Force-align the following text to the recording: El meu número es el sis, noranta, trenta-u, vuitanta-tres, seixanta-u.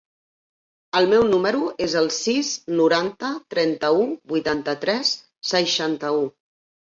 El 0.99 1.07
meu 1.09 1.25
número 1.33 1.59
es 1.87 1.95
el 1.99 2.07
sis, 2.15 2.49
noranta, 2.79 3.29
trenta-u, 3.55 4.07
vuitanta-tres, 4.33 5.11
seixanta-u. 5.53 6.25